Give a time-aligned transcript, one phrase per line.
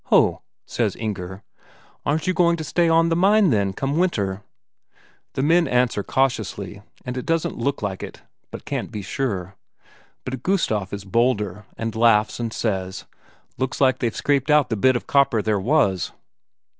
[0.05, 1.43] "Ho!" says Inger.
[2.07, 4.41] "Aren't you going to stay on the mine, then, come winter?"
[5.33, 9.53] The men answer cautiously, that it doesn't look like it, but can't be sure.
[10.25, 13.05] But Gustaf is bolder, and laughs and says,
[13.59, 16.11] looks like they've scraped out the bit of copper there was.